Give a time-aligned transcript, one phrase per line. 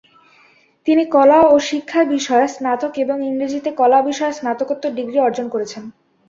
[0.87, 5.83] তিনি কলা ও শিক্ষা বিষয়ে স্নাতক এবং ইংরেজিতে কলা বিষয়ে স্নাতকোত্তর ডিগ্রি অর্জন করেছেন।